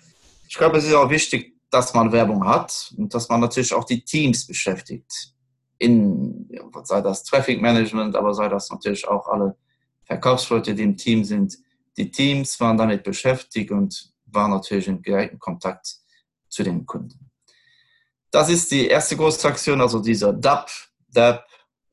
ich 0.48 0.56
glaube, 0.56 0.78
es 0.78 0.84
ist 0.84 0.94
auch 0.94 1.10
wichtig, 1.10 1.54
dass 1.70 1.94
man 1.94 2.12
Werbung 2.12 2.46
hat 2.46 2.92
und 2.96 3.12
dass 3.12 3.28
man 3.28 3.40
natürlich 3.40 3.74
auch 3.74 3.84
die 3.84 4.02
Teams 4.02 4.46
beschäftigt. 4.46 5.32
In, 5.78 6.48
sei 6.84 7.02
das 7.02 7.24
Traffic 7.24 7.60
Management, 7.60 8.16
aber 8.16 8.32
sei 8.32 8.48
das 8.48 8.70
natürlich 8.70 9.06
auch 9.06 9.26
alle 9.28 9.56
Verkaufsleute, 10.04 10.74
die 10.74 10.84
im 10.84 10.96
Team 10.96 11.24
sind. 11.24 11.58
Die 11.96 12.10
Teams 12.10 12.58
waren 12.60 12.78
damit 12.78 13.02
beschäftigt 13.02 13.70
und 13.70 14.10
waren 14.26 14.52
natürlich 14.52 14.88
in 14.88 15.02
direkten 15.02 15.38
Kontakt 15.38 15.96
zu 16.48 16.62
den 16.62 16.86
Kunden. 16.86 17.30
Das 18.30 18.48
ist 18.48 18.70
die 18.70 18.86
erste 18.86 19.16
große 19.16 19.46
Aktion, 19.46 19.80
also 19.80 19.98
dieser 19.98 20.32
DAP, 20.32 20.70
DAP, 21.08 21.44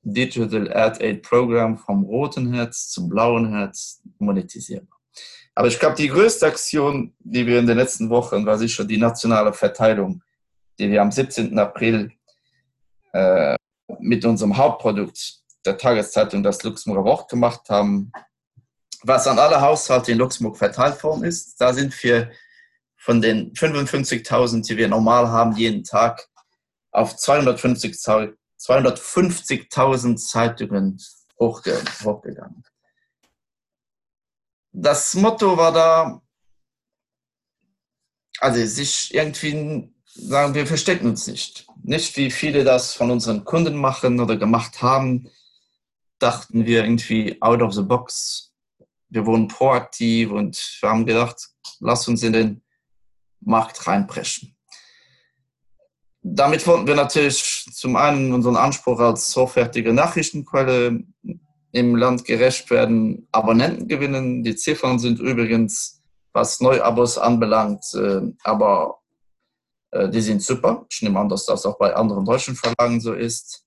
Digital 0.03 0.72
Ad 0.74 1.03
Aid 1.03 1.24
Program 1.24 1.77
vom 1.77 2.03
roten 2.03 2.53
Herz 2.53 2.89
zum 2.89 3.10
blauen 3.10 3.50
Herz 3.50 4.01
monetisierbar. 4.19 5.00
Aber 5.55 5.67
ich 5.67 5.79
glaube, 5.79 5.95
die 5.95 6.07
größte 6.07 6.48
Aktion, 6.48 7.13
die 7.19 7.45
wir 7.45 7.60
in 7.60 7.67
den 7.67 7.77
letzten 7.77 8.10
Wochen, 8.10 8.45
war 8.45 8.57
sicher 8.57 8.86
die 8.86 8.98
nationale 8.98 9.53
Verteilung, 9.53 10.22
die 10.79 10.89
wir 10.89 11.01
am 11.01 11.12
17. 11.12 11.57
April 11.60 12.12
äh, 13.13 13.55
mit 14.00 14.25
unserem 14.25 14.57
Hauptprodukt 14.57 15.41
der 15.65 15.77
Tageszeitung 15.77 16.43
das 16.43 16.63
Luxemburger 16.63 17.05
Wort 17.05 17.29
gemacht 17.29 17.69
haben, 17.69 18.12
was 19.03 19.27
an 19.27 19.39
alle 19.39 19.62
Haushalte 19.62 20.12
in 20.12 20.17
Luxemburg 20.17 20.57
verteilt 20.57 21.03
worden 21.03 21.24
ist. 21.24 21.60
Da 21.62 21.74
sind 21.74 22.01
wir 22.03 22.31
von 22.98 23.22
den 23.22 23.53
55.000, 23.53 24.65
die 24.65 24.77
wir 24.77 24.88
normal 24.88 25.27
haben, 25.27 25.55
jeden 25.55 25.83
Tag 25.83 26.27
auf 26.91 27.13
250.000 27.13 28.36
250 28.63 29.70
Zeitungen 29.70 30.98
hochge 31.38 31.84
hochgegangen. 32.01 32.63
Das 34.72 35.13
Motto 35.15 35.58
war 35.58 35.74
da, 35.74 36.22
also 38.39 38.65
sich 38.65 39.13
irgendwie 39.13 39.93
sagen, 40.05 40.53
wir 40.53 40.65
verstecken 40.65 41.08
uns 41.08 41.27
nicht. 41.27 41.67
Nicht 41.84 42.15
wie 42.15 42.32
viele 42.32 42.63
das 42.63 42.93
von 42.93 43.12
unseren 43.12 43.43
Kunden 43.43 43.75
machen 43.75 44.22
oder 44.22 44.38
gemacht 44.38 44.82
haben, 44.82 45.29
dachten 46.20 46.65
wir 46.65 46.86
irgendwie 46.86 47.41
out 47.41 47.62
of 47.62 47.74
the 47.74 47.82
box. 47.82 48.53
Wir 49.10 49.25
wurden 49.25 49.50
proaktiv 49.50 50.32
und 50.32 50.77
wir 50.79 50.89
haben 50.89 51.05
gedacht, 51.05 51.50
lass 51.82 52.08
uns 52.08 52.24
in 52.24 52.32
den 52.32 52.63
Markt 53.41 53.86
reinpreschen. 53.86 54.52
Damit 56.25 56.65
wollten 56.65 56.88
wir 56.88 56.96
natürlich 56.96 57.68
zum 57.74 57.98
einen 57.98 58.34
unseren 58.34 58.56
Anspruch 58.56 59.00
als 59.00 59.36
hochwertige 59.36 59.92
Nachrichtenquelle 59.92 61.03
im 61.74 61.96
Land 61.96 62.24
gerecht 62.24 62.70
werden, 62.70 63.27
Abonnenten 63.34 63.89
gewinnen. 63.89 64.44
Die 64.44 64.56
Ziffern 64.56 65.00
sind 65.00 65.20
übrigens, 65.20 66.01
was 66.32 66.62
Neuabos 66.62 67.18
anbelangt, 67.18 67.84
äh, 67.96 68.22
aber 68.44 69.00
äh, 69.92 70.08
die 70.08 70.22
sind 70.22 70.42
super. 70.42 70.86
Ich 70.89 71.01
nehme 71.01 71.20
an, 71.20 71.27
dass 71.27 71.46
das 71.46 71.65
auch 71.65 71.77
bei 71.77 71.94
anderen 71.94 72.24
deutschen 72.24 72.56
Verlagen 72.56 73.01
so 73.01 73.13
ist. 73.13 73.65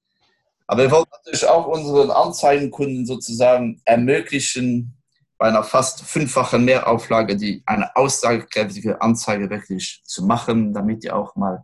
Aber 0.67 0.83
wir 0.83 0.91
wollen 0.91 1.05
natürlich 1.11 1.47
auch 1.47 1.67
unseren 1.67 2.11
Anzeigenkunden 2.11 3.05
sozusagen 3.05 3.83
ermöglichen, 3.85 4.97
bei 5.39 5.49
einer 5.49 5.63
fast 5.63 6.01
fünffachen 6.03 6.65
Mehrauflage 6.65 7.37
die 7.37 7.63
eine 7.67 7.95
aussagekräftige 7.95 9.03
Anzeige 9.03 9.51
wirklich 9.51 10.03
zu 10.05 10.25
machen, 10.25 10.73
damit 10.73 11.05
die 11.05 11.11
auch 11.11 11.37
mal 11.37 11.63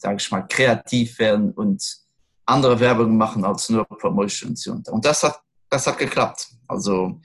sage 0.00 0.16
ich 0.16 0.30
mal, 0.30 0.42
kreativ 0.42 1.18
werden 1.18 1.52
und 1.52 1.98
andere 2.46 2.80
Werbung 2.80 3.16
machen 3.16 3.44
als 3.44 3.68
nur 3.68 3.84
Promotions. 3.84 4.66
Und 4.66 5.04
das 5.04 5.22
hat, 5.22 5.42
das 5.68 5.86
hat 5.86 5.98
geklappt. 5.98 6.48
Also 6.66 7.20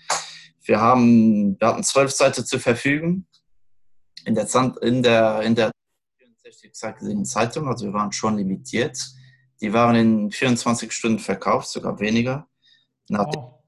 wir, 0.65 0.79
haben, 0.79 1.58
wir 1.58 1.67
hatten 1.70 1.84
zwölf 1.84 2.12
Seiten 2.12 2.46
zur 2.46 2.60
Verfügung 2.60 3.25
in 4.25 4.36
der, 4.36 4.46
in 4.82 5.01
der, 5.01 5.41
in 5.41 5.55
der 5.55 5.72
64 6.44 7.24
Zeitung, 7.24 7.67
also 7.70 7.86
wir 7.86 7.94
waren 7.94 8.12
schon 8.12 8.38
limitiert. 8.38 9.00
Die 9.62 9.72
waren 9.72 9.96
in 9.96 10.32
24 10.32 10.91
Stunden 10.91 11.20
verkauft, 11.20 11.70
sogar 11.70 11.98
weniger. 12.00 12.48
Nach 13.08 13.25
oh. 13.38 13.63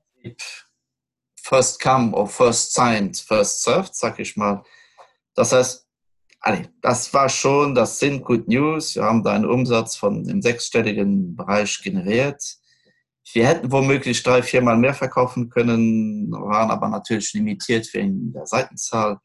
First 1.42 1.80
come 1.80 2.14
or 2.14 2.28
first 2.28 2.74
signed, 2.74 3.18
first 3.18 3.64
served, 3.64 3.96
sag 3.96 4.20
ich 4.20 4.36
mal. 4.36 4.64
Das 5.34 5.54
heißt, 5.54 5.87
das 6.82 7.14
war 7.14 7.30
schon, 7.30 7.76
das 7.76 8.00
sind 8.00 8.24
Good 8.24 8.48
News. 8.48 8.96
Wir 8.96 9.04
haben 9.04 9.24
da 9.24 9.34
einen 9.34 9.46
Umsatz 9.46 9.96
von 9.96 10.28
im 10.28 10.42
sechsstelligen 10.42 11.36
Bereich 11.36 11.82
generiert. 11.82 12.42
Wir 13.34 13.48
hätten 13.48 13.72
womöglich 13.72 14.24
drei, 14.24 14.42
viermal 14.42 14.78
mehr 14.78 14.94
verkaufen 14.94 15.50
können, 15.50 16.32
waren 16.32 16.72
aber 16.72 16.88
natürlich 16.88 17.34
limitiert 17.34 17.94
wegen 17.94 18.32
der 18.32 18.46
Seitenzahl. 18.46 19.20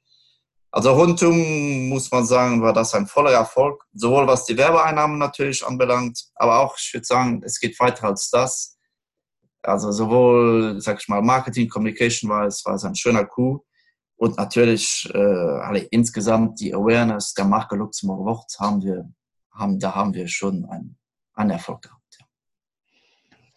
Also 0.73 0.93
rundum 0.93 1.89
muss 1.91 2.11
man 2.11 2.25
sagen, 2.25 2.63
war 2.63 2.73
das 2.73 2.95
ein 2.95 3.07
voller 3.07 3.33
Erfolg, 3.33 3.85
sowohl 3.93 4.27
was 4.27 4.47
die 4.47 4.57
Werbeeinnahmen 4.57 5.19
natürlich 5.19 5.65
anbelangt, 5.65 6.19
aber 6.35 6.61
auch, 6.61 6.77
ich 6.79 6.95
würde 6.95 7.05
sagen, 7.05 7.43
es 7.45 7.61
geht 7.61 7.79
weiter 7.79 8.05
als 8.05 8.31
das. 8.31 8.79
Also 9.63 9.93
sowohl, 9.93 10.81
sag 10.81 11.01
ich 11.01 11.09
mal, 11.09 11.23
Marketing, 11.23 11.69
Communication 11.69 12.31
war 12.31 12.47
es, 12.47 12.65
war 12.65 12.75
es 12.75 12.85
ein 12.85 12.97
schöner 12.97 13.27
Coup. 13.27 13.63
Und 14.23 14.37
natürlich 14.37 15.11
äh, 15.13 15.19
alle, 15.19 15.81
insgesamt 15.81 16.61
die 16.61 16.73
Awareness 16.73 17.35
der 17.35 17.45
Marke 17.45 17.75
Luxemburg 17.75 18.25
Wort 18.25 18.57
haben 18.61 18.81
wir, 18.81 19.13
haben, 19.51 19.81
da 19.81 19.97
haben 19.97 20.15
wir 20.15 20.29
schon 20.29 20.65
einen, 20.67 20.97
einen 21.35 21.51
Erfolg 21.51 21.83
gehabt. 21.83 22.19
Ja. 22.21 22.27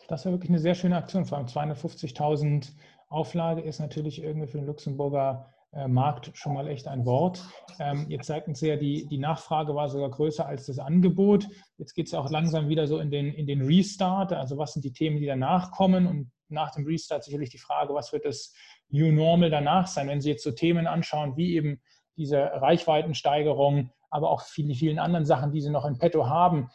Das 0.08 0.26
war 0.26 0.32
wirklich 0.32 0.50
eine 0.50 0.58
sehr 0.58 0.74
schöne 0.74 0.98
Aktion. 0.98 1.24
Vor 1.28 1.38
allem 1.38 1.46
250.000 1.46 2.72
Auflage 3.10 3.62
ist 3.62 3.80
natürlich 3.80 4.24
irgendwie 4.24 4.48
für 4.48 4.58
den 4.58 4.66
Luxemburger 4.66 5.54
äh, 5.72 5.88
Markt 5.88 6.32
schon 6.34 6.56
mal 6.56 6.68
echt 6.68 6.88
ein 6.88 7.06
Wort. 7.06 7.44
Ähm, 7.78 8.08
jetzt 8.10 8.26
zeigten 8.26 8.56
Sie 8.56 8.70
ja, 8.70 8.76
die, 8.76 9.06
die 9.06 9.20
Nachfrage 9.20 9.76
war 9.76 9.88
sogar 9.88 10.10
größer 10.10 10.48
als 10.48 10.66
das 10.66 10.80
Angebot. 10.80 11.48
Jetzt 11.78 11.94
geht 11.94 12.08
es 12.08 12.16
auch 12.16 12.32
langsam 12.32 12.70
wieder 12.70 12.88
so 12.88 12.98
in 12.98 13.12
den, 13.12 13.32
in 13.36 13.46
den 13.46 13.62
Restart. 13.62 14.34
Also 14.34 14.58
was 14.58 14.74
sind 14.74 14.84
die 14.84 14.94
Themen, 14.94 15.20
die 15.20 15.28
danach 15.28 15.70
kommen? 15.70 16.08
Und 16.08 16.32
nach 16.50 16.72
dem 16.72 16.86
Restart 16.86 17.24
sicherlich 17.24 17.50
die 17.52 17.60
Frage, 17.60 17.94
was 17.94 18.12
wird 18.14 18.26
das 18.26 18.52
New 18.90 19.12
Normal 19.12 19.50
danach 19.50 19.88
sein, 19.88 20.08
wenn 20.08 20.22
Sie 20.22 20.30
jetzt 20.30 20.44
so 20.44 20.52
Themen 20.52 20.88
anschauen, 20.88 21.36
wie 21.38 21.56
eben 21.56 21.82
diese 22.18 22.40
Reichweitensteigerung, 22.40 23.92
aber 24.10 24.30
auch 24.30 24.42
viele, 24.42 24.74
vielen 24.74 25.00
anderen 25.00 25.26
Sachen, 25.26 25.52
die 25.52 25.62
Sie 25.62 25.70
noch 25.70 25.86
in 25.86 25.98
petto 25.98 26.28
haben. 26.28 26.70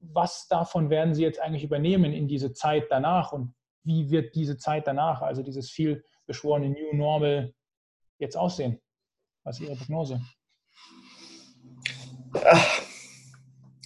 Was 0.00 0.48
davon 0.48 0.90
werden 0.90 1.14
Sie 1.14 1.22
jetzt 1.22 1.40
eigentlich 1.40 1.64
übernehmen 1.64 2.12
in 2.12 2.26
diese 2.26 2.52
Zeit 2.52 2.86
danach 2.90 3.32
und 3.32 3.54
wie 3.84 4.10
wird 4.10 4.34
diese 4.34 4.56
Zeit 4.56 4.86
danach, 4.86 5.22
also 5.22 5.42
dieses 5.42 5.70
viel 5.70 6.04
beschworene 6.26 6.68
New 6.68 6.94
Normal, 6.94 7.54
jetzt 8.18 8.36
aussehen? 8.36 8.80
Was 9.44 9.60
ist 9.60 9.66
Ihre 9.66 9.76
Prognose? 9.76 10.20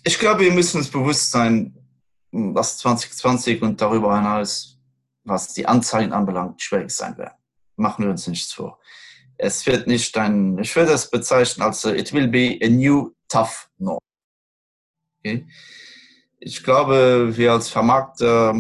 Ich 0.04 0.18
glaube, 0.18 0.40
wir 0.40 0.52
müssen 0.52 0.78
uns 0.78 0.90
bewusst 0.90 1.30
sein, 1.30 1.76
was 2.30 2.78
2020 2.78 3.62
und 3.62 3.80
darüber 3.80 4.16
hinaus, 4.16 4.80
was 5.22 5.52
die 5.52 5.66
Anzeigen 5.66 6.12
anbelangt, 6.12 6.60
schwierig 6.60 6.90
sein 6.90 7.16
werden 7.16 7.43
machen 7.76 8.04
wir 8.04 8.10
uns 8.10 8.26
nichts 8.26 8.52
vor. 8.52 8.78
Es 9.36 9.66
wird 9.66 9.86
nicht 9.86 10.16
ein, 10.16 10.58
ich 10.58 10.74
würde 10.76 10.92
es 10.92 11.10
bezeichnen 11.10 11.62
als, 11.62 11.84
it 11.84 12.12
will 12.12 12.28
be 12.28 12.58
a 12.62 12.68
new 12.68 13.12
tough 13.28 13.68
norm. 13.78 13.98
Okay? 15.18 15.46
Ich 16.38 16.62
glaube, 16.62 17.36
wir 17.36 17.52
als 17.52 17.68
Vermarkter, 17.68 18.54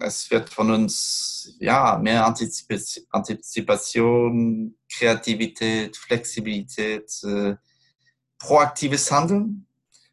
es 0.00 0.30
wird 0.30 0.48
von 0.48 0.70
uns 0.70 1.54
ja, 1.58 1.98
mehr 1.98 2.24
Antizipation, 2.24 4.74
Kreativität, 4.90 5.94
Flexibilität, 5.96 7.12
äh, 7.24 7.56
proaktives 8.38 9.10
Handeln 9.10 9.66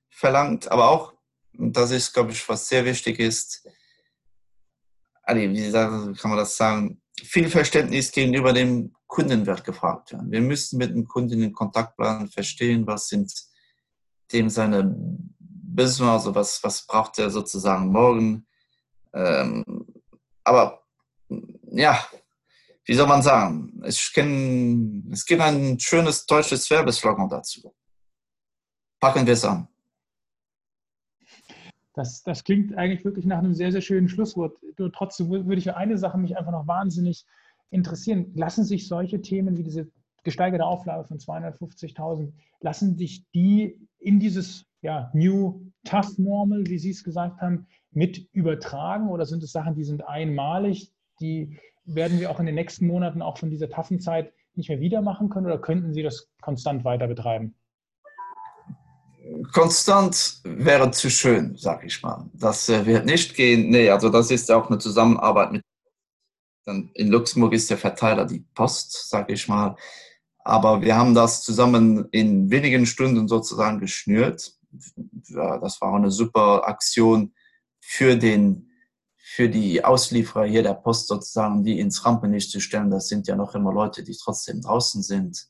verlangt, 0.09 0.69
aber 0.71 0.89
auch, 0.89 1.13
und 1.57 1.77
das 1.77 1.91
ist, 1.91 2.13
glaube 2.13 2.31
ich, 2.31 2.49
was 2.49 2.67
sehr 2.67 2.83
wichtig 2.85 3.19
ist, 3.19 3.67
wie 5.27 5.71
kann 6.13 6.31
man 6.31 6.37
das 6.37 6.57
sagen, 6.57 7.01
viel 7.25 7.49
Verständnis 7.49 8.11
gegenüber 8.11 8.53
dem 8.53 8.93
Kunden 9.07 9.45
wird 9.45 9.63
gefragt 9.63 10.11
werden. 10.11 10.31
Wir 10.31 10.41
müssen 10.41 10.77
mit 10.77 10.91
dem 10.91 11.07
Kunden 11.07 11.41
in 11.41 11.53
Kontakt 11.53 11.95
bleiben, 11.97 12.27
verstehen, 12.27 12.87
was 12.87 13.07
sind 13.07 13.31
dem 14.31 14.49
seine 14.49 14.95
Business, 15.39 16.09
also 16.09 16.33
was, 16.33 16.63
was 16.63 16.85
braucht 16.85 17.19
er 17.19 17.29
sozusagen 17.29 17.91
morgen. 17.91 18.47
Ähm, 19.13 19.85
aber 20.43 20.83
ja, 21.71 22.05
wie 22.85 22.93
soll 22.93 23.07
man 23.07 23.21
sagen? 23.21 23.81
Ich 23.85 24.13
kenn, 24.13 25.09
es 25.11 25.25
gibt 25.25 25.41
ein 25.41 25.79
schönes 25.79 26.25
deutsches 26.25 26.69
Werbeslogan 26.69 27.29
dazu. 27.29 27.73
Packen 28.99 29.25
wir 29.25 29.33
es 29.33 29.43
an. 29.43 29.67
Das, 31.95 32.23
das 32.23 32.43
klingt 32.43 32.77
eigentlich 32.77 33.05
wirklich 33.05 33.25
nach 33.25 33.39
einem 33.39 33.53
sehr, 33.53 33.71
sehr 33.71 33.81
schönen 33.81 34.09
Schlusswort. 34.09 34.57
Nur 34.77 34.91
trotzdem 34.91 35.29
würde 35.29 35.55
ich 35.55 35.73
eine 35.73 35.97
Sache 35.97 36.17
mich 36.17 36.37
einfach 36.37 36.51
noch 36.51 36.67
wahnsinnig 36.67 37.25
interessieren. 37.69 38.31
Lassen 38.35 38.65
sich 38.65 38.87
solche 38.87 39.21
Themen 39.21 39.57
wie 39.57 39.63
diese 39.63 39.87
gesteigerte 40.23 40.65
Auflage 40.65 41.05
von 41.05 41.19
250.000, 41.19 42.33
lassen 42.59 42.97
sich 42.97 43.25
die 43.33 43.79
in 43.99 44.19
dieses 44.19 44.65
ja, 44.81 45.09
New 45.13 45.71
Tough 45.85 46.17
Normal, 46.17 46.65
wie 46.67 46.79
Sie 46.79 46.89
es 46.89 47.03
gesagt 47.03 47.39
haben, 47.41 47.67
mit 47.91 48.27
übertragen? 48.33 49.07
Oder 49.07 49.25
sind 49.25 49.41
es 49.43 49.51
Sachen, 49.51 49.75
die 49.75 49.83
sind 49.83 50.05
einmalig, 50.05 50.91
die 51.21 51.57
werden 51.85 52.19
wir 52.19 52.29
auch 52.29 52.39
in 52.39 52.45
den 52.45 52.55
nächsten 52.55 52.87
Monaten 52.87 53.21
auch 53.21 53.37
von 53.37 53.49
dieser 53.49 53.69
taffen 53.69 53.99
Zeit 53.99 54.33
nicht 54.55 54.67
mehr 54.69 54.81
wieder 54.81 55.01
machen 55.01 55.29
können? 55.29 55.45
Oder 55.45 55.59
könnten 55.59 55.93
Sie 55.93 56.03
das 56.03 56.29
konstant 56.41 56.83
weiter 56.83 57.07
betreiben? 57.07 57.55
Konstant 59.51 60.39
wäre 60.43 60.91
zu 60.91 61.09
schön, 61.09 61.55
sag 61.57 61.83
ich 61.83 62.01
mal. 62.03 62.29
Das 62.33 62.69
äh, 62.69 62.85
wird 62.85 63.05
nicht 63.05 63.35
gehen. 63.35 63.69
Nee, 63.69 63.89
also 63.89 64.09
das 64.09 64.31
ist 64.31 64.51
auch 64.51 64.69
eine 64.69 64.79
Zusammenarbeit 64.79 65.51
mit. 65.51 65.61
In 66.93 67.09
Luxemburg 67.09 67.53
ist 67.53 67.69
der 67.69 67.77
Verteiler 67.77 68.25
die 68.25 68.43
Post, 68.55 69.09
sag 69.09 69.29
ich 69.29 69.47
mal. 69.47 69.75
Aber 70.39 70.81
wir 70.81 70.95
haben 70.95 71.13
das 71.13 71.43
zusammen 71.43 72.07
in 72.11 72.49
wenigen 72.49 72.85
Stunden 72.85 73.27
sozusagen 73.27 73.79
geschnürt. 73.79 74.53
Ja, 75.27 75.57
das 75.59 75.79
war 75.81 75.93
eine 75.93 76.11
super 76.11 76.67
Aktion 76.67 77.33
für 77.81 78.15
den, 78.15 78.71
für 79.15 79.47
die 79.47 79.83
Auslieferer 79.83 80.45
hier 80.45 80.63
der 80.63 80.73
Post 80.73 81.07
sozusagen, 81.07 81.63
die 81.63 81.79
ins 81.79 82.03
Rampenlicht 82.03 82.51
zu 82.51 82.59
stellen. 82.59 82.89
Das 82.89 83.07
sind 83.07 83.27
ja 83.27 83.35
noch 83.35 83.55
immer 83.55 83.71
Leute, 83.71 84.03
die 84.03 84.15
trotzdem 84.15 84.61
draußen 84.61 85.03
sind. 85.03 85.47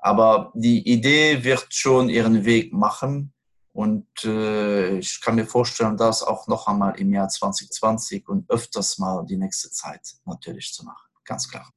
Aber 0.00 0.52
die 0.54 0.88
Idee 0.90 1.44
wird 1.44 1.66
schon 1.70 2.08
ihren 2.08 2.44
Weg 2.44 2.72
machen. 2.72 3.32
Und 3.72 4.08
äh, 4.24 4.98
ich 4.98 5.20
kann 5.20 5.36
mir 5.36 5.46
vorstellen, 5.46 5.96
das 5.96 6.22
auch 6.22 6.48
noch 6.48 6.66
einmal 6.66 6.98
im 6.98 7.12
Jahr 7.12 7.28
2020 7.28 8.28
und 8.28 8.50
öfters 8.50 8.98
mal 8.98 9.24
die 9.24 9.36
nächste 9.36 9.70
Zeit 9.70 10.14
natürlich 10.24 10.72
zu 10.72 10.84
machen. 10.84 11.08
Ganz 11.24 11.48
klar. 11.48 11.70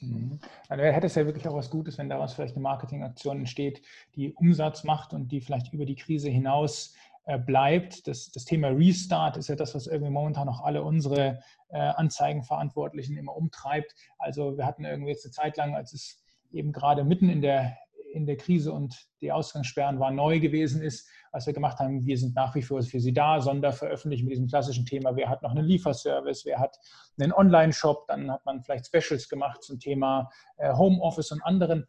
Mhm. 0.00 0.38
Also 0.68 0.84
hätte 0.84 1.06
es 1.06 1.14
ja 1.14 1.24
wirklich 1.24 1.46
auch 1.48 1.54
was 1.54 1.70
Gutes, 1.70 1.96
wenn 1.98 2.08
daraus 2.08 2.34
vielleicht 2.34 2.56
eine 2.56 2.62
Marketingaktion 2.62 3.38
entsteht, 3.38 3.82
die 4.16 4.32
Umsatz 4.32 4.84
macht 4.84 5.12
und 5.12 5.28
die 5.28 5.40
vielleicht 5.40 5.72
über 5.72 5.86
die 5.86 5.96
Krise 5.96 6.28
hinaus 6.28 6.94
äh, 7.24 7.38
bleibt. 7.38 8.06
Das, 8.06 8.30
das 8.30 8.44
Thema 8.44 8.68
Restart 8.68 9.36
ist 9.36 9.48
ja 9.48 9.56
das, 9.56 9.74
was 9.74 9.86
irgendwie 9.86 10.12
momentan 10.12 10.46
noch 10.46 10.62
alle 10.62 10.82
unsere 10.82 11.40
äh, 11.68 11.78
Anzeigenverantwortlichen 11.78 13.16
immer 13.16 13.36
umtreibt. 13.36 13.94
Also 14.18 14.56
wir 14.56 14.66
hatten 14.66 14.84
irgendwie 14.84 15.10
jetzt 15.10 15.24
eine 15.24 15.32
Zeit 15.32 15.56
lang, 15.56 15.74
als 15.74 15.92
es 15.92 16.22
eben 16.52 16.72
gerade 16.72 17.04
mitten 17.04 17.28
in 17.28 17.42
der, 17.42 17.76
in 18.12 18.26
der 18.26 18.36
Krise 18.36 18.72
und 18.72 18.96
die 19.20 19.32
Ausgangssperren 19.32 20.00
waren 20.00 20.16
neu 20.16 20.40
gewesen 20.40 20.82
ist, 20.82 21.08
was 21.32 21.46
wir 21.46 21.52
gemacht 21.52 21.78
haben, 21.78 22.04
wir 22.04 22.18
sind 22.18 22.34
nach 22.34 22.54
wie 22.54 22.62
vor 22.62 22.82
für 22.82 23.00
Sie 23.00 23.12
da, 23.12 23.40
Sonderveröffentlichen 23.40 24.24
mit 24.24 24.32
diesem 24.32 24.48
klassischen 24.48 24.84
Thema, 24.84 25.14
wer 25.14 25.28
hat 25.28 25.42
noch 25.42 25.52
einen 25.52 25.64
Lieferservice, 25.64 26.44
wer 26.44 26.58
hat 26.58 26.76
einen 27.18 27.32
Online-Shop, 27.32 28.06
dann 28.08 28.30
hat 28.30 28.44
man 28.44 28.62
vielleicht 28.62 28.86
Specials 28.86 29.28
gemacht 29.28 29.62
zum 29.62 29.78
Thema 29.78 30.28
äh, 30.56 30.72
Homeoffice 30.72 31.32
und 31.32 31.42
anderen. 31.42 31.86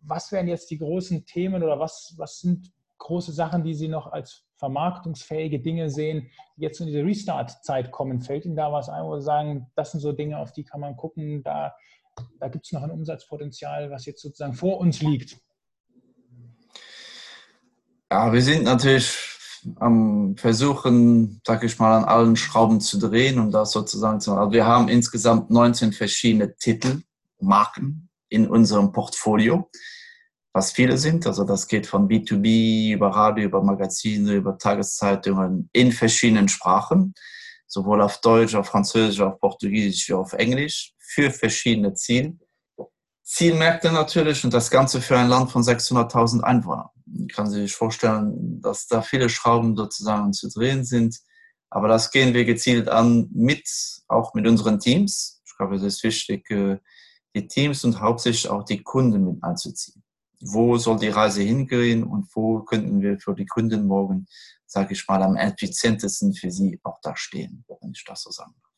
Was 0.00 0.32
wären 0.32 0.48
jetzt 0.48 0.70
die 0.70 0.78
großen 0.78 1.26
Themen 1.26 1.62
oder 1.62 1.78
was, 1.78 2.14
was 2.16 2.40
sind 2.40 2.72
große 2.98 3.32
Sachen, 3.32 3.62
die 3.62 3.74
Sie 3.74 3.88
noch 3.88 4.10
als 4.10 4.44
vermarktungsfähige 4.56 5.60
Dinge 5.60 5.88
sehen, 5.88 6.30
die 6.56 6.62
jetzt 6.62 6.80
in 6.80 6.86
diese 6.86 7.04
Restart-Zeit 7.04 7.92
kommen? 7.92 8.20
Fällt 8.20 8.44
Ihnen 8.44 8.56
da 8.56 8.72
was 8.72 8.88
ein, 8.88 9.04
wo 9.04 9.16
Sie 9.18 9.24
sagen, 9.24 9.70
das 9.76 9.92
sind 9.92 10.00
so 10.00 10.12
Dinge, 10.12 10.38
auf 10.38 10.52
die 10.52 10.64
kann 10.64 10.80
man 10.80 10.96
gucken, 10.96 11.42
da, 11.42 11.74
da 12.38 12.48
gibt 12.48 12.66
es 12.66 12.72
noch 12.72 12.82
ein 12.82 12.90
Umsatzpotenzial, 12.90 13.90
was 13.90 14.06
jetzt 14.06 14.22
sozusagen 14.22 14.54
vor 14.54 14.78
uns 14.78 15.00
liegt? 15.00 15.38
Ja, 18.10 18.32
wir 18.32 18.42
sind 18.42 18.64
natürlich 18.64 19.16
am 19.76 20.36
Versuchen, 20.36 21.40
sag 21.46 21.62
ich 21.64 21.78
mal, 21.78 21.98
an 21.98 22.04
allen 22.04 22.36
Schrauben 22.36 22.80
zu 22.80 22.98
drehen 22.98 23.38
und 23.38 23.52
das 23.52 23.72
sozusagen 23.72 24.20
zu 24.20 24.30
machen. 24.30 24.40
Also 24.40 24.52
wir 24.52 24.66
haben 24.66 24.88
insgesamt 24.88 25.50
19 25.50 25.92
verschiedene 25.92 26.56
Titel, 26.56 27.02
Marken 27.40 28.08
in 28.28 28.48
unserem 28.48 28.92
Portfolio 28.92 29.70
was 30.58 30.72
viele 30.72 30.98
sind. 30.98 31.24
Also 31.26 31.44
das 31.44 31.68
geht 31.68 31.86
von 31.86 32.08
B2B 32.08 32.92
über 32.92 33.08
Radio, 33.10 33.44
über 33.44 33.62
Magazine, 33.62 34.34
über 34.34 34.58
Tageszeitungen 34.58 35.68
in 35.72 35.92
verschiedenen 35.92 36.48
Sprachen, 36.48 37.14
sowohl 37.68 38.00
auf 38.02 38.20
Deutsch, 38.20 38.54
auf 38.54 38.66
Französisch, 38.66 39.20
auf 39.20 39.38
Portugiesisch 39.38 40.08
wie 40.08 40.14
auf 40.14 40.32
Englisch, 40.32 40.94
für 40.98 41.30
verschiedene 41.30 41.94
Ziele. 41.94 42.36
Zielmärkte 43.22 43.92
natürlich 43.92 44.42
und 44.42 44.54
das 44.54 44.70
Ganze 44.70 45.02
für 45.02 45.18
ein 45.18 45.28
Land 45.28 45.50
von 45.50 45.62
600.000 45.62 46.40
Einwohnern. 46.40 46.88
Man 47.04 47.28
kann 47.28 47.46
sich 47.46 47.74
vorstellen, 47.74 48.60
dass 48.62 48.86
da 48.86 49.02
viele 49.02 49.28
Schrauben 49.28 49.76
sozusagen 49.76 50.32
zu 50.32 50.48
drehen 50.48 50.82
sind. 50.84 51.18
Aber 51.68 51.88
das 51.88 52.10
gehen 52.10 52.32
wir 52.32 52.46
gezielt 52.46 52.88
an 52.88 53.28
mit, 53.34 53.68
auch 54.08 54.32
mit 54.32 54.46
unseren 54.46 54.80
Teams. 54.80 55.42
Ich 55.46 55.54
glaube, 55.58 55.76
es 55.76 55.82
ist 55.82 56.02
wichtig, 56.02 56.50
äh, 56.50 56.78
die 57.34 57.46
Teams 57.46 57.84
und 57.84 58.00
hauptsächlich 58.00 58.48
auch 58.48 58.64
die 58.64 58.82
Kunden 58.82 59.24
mit 59.24 59.44
einzuziehen 59.44 60.02
wo 60.40 60.76
soll 60.78 60.98
die 60.98 61.08
Reise 61.08 61.42
hingehen 61.42 62.04
und 62.04 62.26
wo 62.34 62.60
könnten 62.60 63.00
wir 63.00 63.18
für 63.18 63.34
die 63.34 63.46
Kunden 63.46 63.86
morgen, 63.86 64.26
sage 64.66 64.92
ich 64.92 65.06
mal, 65.08 65.22
am 65.22 65.36
effizientesten 65.36 66.34
für 66.34 66.50
sie 66.50 66.80
auch 66.84 67.00
da 67.02 67.16
stehen, 67.16 67.64
wenn 67.80 67.92
ich 67.92 68.04
das 68.04 68.22
so 68.22 68.30
sagen 68.30 68.54
darf. 68.60 68.68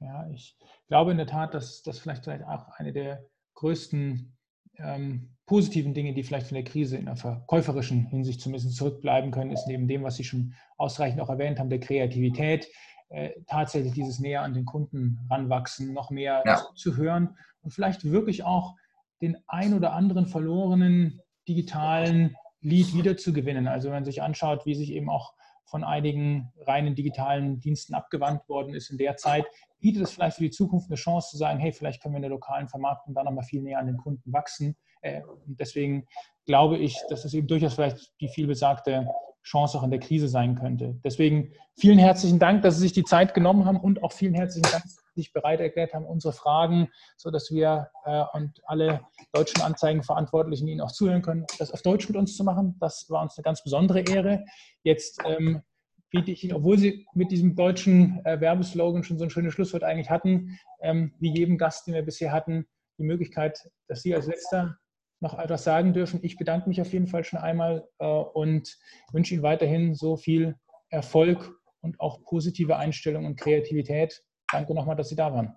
Ja, 0.00 0.28
ich 0.30 0.56
glaube 0.88 1.12
in 1.12 1.18
der 1.18 1.26
Tat, 1.26 1.54
dass 1.54 1.82
das 1.82 1.98
vielleicht 1.98 2.28
auch 2.28 2.68
eine 2.76 2.92
der 2.92 3.24
größten 3.54 4.36
ähm, 4.78 5.36
positiven 5.46 5.94
Dinge, 5.94 6.14
die 6.14 6.22
vielleicht 6.22 6.48
von 6.48 6.54
der 6.54 6.64
Krise 6.64 6.96
in 6.96 7.06
der 7.06 7.16
verkäuferischen 7.16 8.06
Hinsicht 8.06 8.40
zumindest 8.40 8.74
zurückbleiben 8.76 9.30
können, 9.30 9.52
ist 9.52 9.66
neben 9.66 9.86
dem, 9.86 10.02
was 10.02 10.16
Sie 10.16 10.24
schon 10.24 10.54
ausreichend 10.78 11.20
auch 11.20 11.28
erwähnt 11.28 11.58
haben, 11.58 11.70
der 11.70 11.80
Kreativität, 11.80 12.68
äh, 13.10 13.30
tatsächlich 13.46 13.92
dieses 13.92 14.18
näher 14.18 14.42
an 14.42 14.54
den 14.54 14.64
Kunden 14.64 15.20
ranwachsen, 15.30 15.92
noch 15.92 16.10
mehr 16.10 16.42
ja. 16.46 16.66
zu 16.74 16.96
hören 16.96 17.36
und 17.60 17.72
vielleicht 17.72 18.04
wirklich 18.04 18.44
auch 18.44 18.76
den 19.22 19.38
ein 19.46 19.72
oder 19.72 19.92
anderen 19.92 20.26
verlorenen 20.26 21.20
digitalen 21.48 22.36
Lead 22.60 22.94
wiederzugewinnen. 22.94 23.68
Also 23.68 23.88
wenn 23.88 23.94
man 23.94 24.04
sich 24.04 24.22
anschaut, 24.22 24.66
wie 24.66 24.74
sich 24.74 24.92
eben 24.92 25.08
auch 25.08 25.32
von 25.64 25.84
einigen 25.84 26.52
reinen 26.66 26.94
digitalen 26.94 27.60
Diensten 27.60 27.94
abgewandt 27.94 28.48
worden 28.48 28.74
ist 28.74 28.90
in 28.90 28.98
der 28.98 29.16
Zeit, 29.16 29.46
bietet 29.80 30.02
es 30.02 30.12
vielleicht 30.12 30.36
für 30.36 30.44
die 30.44 30.50
Zukunft 30.50 30.90
eine 30.90 30.96
Chance 30.96 31.30
zu 31.30 31.36
sagen, 31.38 31.58
hey, 31.58 31.72
vielleicht 31.72 32.02
können 32.02 32.14
wir 32.14 32.18
in 32.18 32.22
der 32.22 32.30
lokalen 32.30 32.68
Vermarktung 32.68 33.14
da 33.14 33.24
nochmal 33.24 33.44
viel 33.44 33.62
näher 33.62 33.78
an 33.78 33.86
den 33.86 33.96
Kunden 33.96 34.32
wachsen. 34.32 34.76
Äh, 35.00 35.22
und 35.22 35.58
deswegen 35.58 36.06
glaube 36.44 36.76
ich, 36.76 37.00
dass 37.08 37.24
es 37.24 37.32
eben 37.34 37.46
durchaus 37.46 37.74
vielleicht 37.74 38.12
die 38.20 38.28
vielbesagte 38.28 39.08
Chance 39.42 39.78
auch 39.78 39.82
in 39.82 39.90
der 39.90 40.00
Krise 40.00 40.28
sein 40.28 40.54
könnte. 40.54 41.00
Deswegen 41.04 41.52
vielen 41.76 41.98
herzlichen 41.98 42.38
Dank, 42.38 42.62
dass 42.62 42.76
Sie 42.76 42.82
sich 42.82 42.92
die 42.92 43.04
Zeit 43.04 43.34
genommen 43.34 43.64
haben 43.64 43.80
und 43.80 44.02
auch 44.02 44.12
vielen 44.12 44.34
herzlichen 44.34 44.70
Dank, 44.70 44.84
sich 45.14 45.32
bereit 45.32 45.60
erklärt 45.60 45.94
haben, 45.94 46.06
unsere 46.06 46.32
Fragen, 46.32 46.88
sodass 47.16 47.50
wir 47.50 47.90
äh, 48.04 48.24
und 48.32 48.60
alle 48.64 49.00
deutschen 49.32 49.62
Anzeigenverantwortlichen 49.62 50.68
Ihnen 50.68 50.80
auch 50.80 50.92
zuhören 50.92 51.22
können, 51.22 51.46
das 51.58 51.70
auf 51.70 51.82
Deutsch 51.82 52.08
mit 52.08 52.16
uns 52.16 52.36
zu 52.36 52.44
machen. 52.44 52.76
Das 52.80 53.06
war 53.08 53.22
uns 53.22 53.36
eine 53.36 53.42
ganz 53.42 53.62
besondere 53.62 54.00
Ehre. 54.00 54.44
Jetzt 54.82 55.20
ähm, 55.24 55.62
biete 56.10 56.30
ich 56.30 56.44
Ihnen, 56.44 56.54
obwohl 56.54 56.78
Sie 56.78 57.06
mit 57.14 57.30
diesem 57.30 57.56
deutschen 57.56 58.24
äh, 58.24 58.40
Werbeslogan 58.40 59.02
schon 59.02 59.18
so 59.18 59.24
ein 59.24 59.30
schönes 59.30 59.54
Schlusswort 59.54 59.82
eigentlich 59.82 60.10
hatten, 60.10 60.58
ähm, 60.80 61.14
wie 61.18 61.34
jedem 61.34 61.58
Gast, 61.58 61.86
den 61.86 61.94
wir 61.94 62.02
bisher 62.02 62.32
hatten, 62.32 62.66
die 62.98 63.04
Möglichkeit, 63.04 63.70
dass 63.88 64.02
Sie 64.02 64.14
als 64.14 64.26
letzter 64.26 64.76
noch 65.20 65.38
etwas 65.38 65.64
sagen 65.64 65.92
dürfen. 65.94 66.20
Ich 66.22 66.36
bedanke 66.36 66.68
mich 66.68 66.80
auf 66.80 66.92
jeden 66.92 67.06
Fall 67.06 67.24
schon 67.24 67.38
einmal 67.38 67.88
äh, 67.98 68.06
und 68.06 68.76
wünsche 69.12 69.34
Ihnen 69.34 69.42
weiterhin 69.42 69.94
so 69.94 70.16
viel 70.16 70.56
Erfolg 70.90 71.58
und 71.80 71.98
auch 72.00 72.22
positive 72.24 72.76
Einstellung 72.76 73.24
und 73.24 73.36
Kreativität. 73.36 74.22
Danke 74.52 74.74
nochmal, 74.74 74.96
dass 74.96 75.08
Sie 75.08 75.16
da 75.16 75.32
waren. 75.32 75.56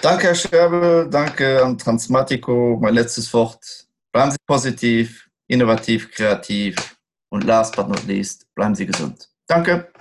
Danke, 0.00 0.28
Herr 0.28 0.34
Scherbe. 0.34 1.08
Danke 1.10 1.64
an 1.64 1.76
Transmatico. 1.76 2.78
Mein 2.80 2.94
letztes 2.94 3.32
Wort. 3.34 3.88
Bleiben 4.12 4.30
Sie 4.30 4.38
positiv, 4.46 5.28
innovativ, 5.48 6.10
kreativ 6.10 6.98
und 7.30 7.44
last 7.44 7.76
but 7.76 7.88
not 7.88 8.04
least, 8.06 8.46
bleiben 8.54 8.74
Sie 8.74 8.86
gesund. 8.86 9.28
Danke. 9.46 9.92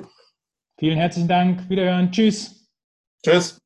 Vielen 0.79 0.97
herzlichen 0.97 1.27
Dank. 1.27 1.69
Wiederhören. 1.69 2.11
Tschüss. 2.11 2.69
Tschüss. 3.23 3.59